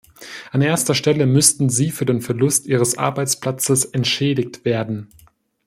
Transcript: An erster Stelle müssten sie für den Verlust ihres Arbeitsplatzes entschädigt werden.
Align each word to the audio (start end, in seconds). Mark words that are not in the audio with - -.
An 0.49 0.63
erster 0.63 0.95
Stelle 0.95 1.27
müssten 1.27 1.69
sie 1.69 1.91
für 1.91 2.07
den 2.07 2.21
Verlust 2.21 2.65
ihres 2.65 2.97
Arbeitsplatzes 2.97 3.85
entschädigt 3.85 4.65
werden. 4.65 5.09